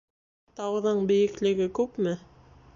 Тауҙың 0.59 1.05
бейеклеге 1.13 1.71
күпме? 1.81 2.19